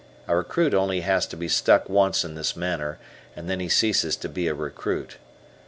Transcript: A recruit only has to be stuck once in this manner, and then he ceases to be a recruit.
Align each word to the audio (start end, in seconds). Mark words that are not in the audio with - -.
A 0.27 0.35
recruit 0.35 0.73
only 0.73 1.01
has 1.01 1.27
to 1.27 1.35
be 1.37 1.47
stuck 1.47 1.87
once 1.87 2.25
in 2.25 2.33
this 2.33 2.55
manner, 2.55 2.97
and 3.35 3.47
then 3.47 3.59
he 3.59 3.69
ceases 3.69 4.15
to 4.15 4.29
be 4.29 4.47
a 4.47 4.55
recruit. 4.55 5.17